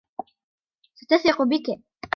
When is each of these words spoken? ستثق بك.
ستثق 0.95 1.41
بك. 1.41 1.79